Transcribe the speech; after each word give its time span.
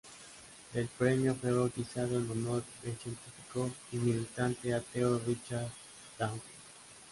El 0.73 0.87
premio 0.87 1.35
fue 1.35 1.51
bautizado 1.51 2.17
en 2.17 2.27
honor 2.31 2.63
del 2.81 2.97
científico 2.97 3.69
y 3.91 3.97
militante 3.97 4.73
ateo 4.73 5.19
Richard 5.19 5.67
Dawkins. 6.17 6.41